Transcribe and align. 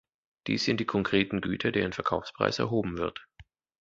Dies 0.47 0.63
sind 0.63 0.79
die 0.79 0.85
konkreten 0.87 1.41
Güter, 1.41 1.71
deren 1.71 1.93
Verkaufspreis 1.93 2.57
erhoben 2.57 2.97
wird. 2.97 3.21